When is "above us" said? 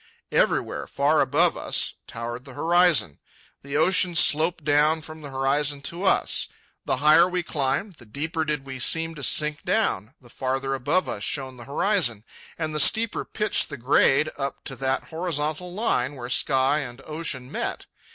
1.21-1.93, 10.73-11.21